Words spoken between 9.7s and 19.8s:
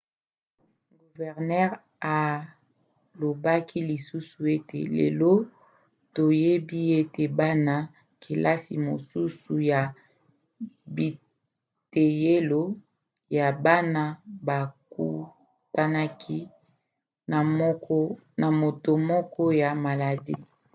ya biteyelo ya bana bakutanaki na moto moko ya